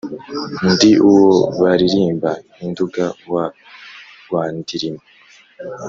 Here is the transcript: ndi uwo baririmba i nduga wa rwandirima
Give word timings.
ndi 0.71 0.91
uwo 1.09 1.29
baririmba 1.61 2.31
i 2.63 2.67
nduga 2.69 3.05
wa 3.33 3.45
rwandirima 4.23 5.01